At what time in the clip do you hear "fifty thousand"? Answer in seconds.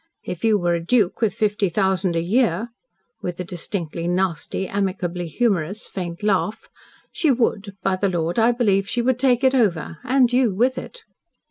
1.35-2.15